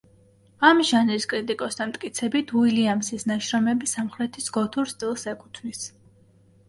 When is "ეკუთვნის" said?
5.35-5.85